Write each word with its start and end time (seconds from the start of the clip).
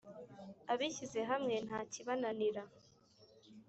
“Abishyize 0.71 1.19
hamwe 1.29 1.55
nta 1.67 1.79
kibananira”. 1.91 2.63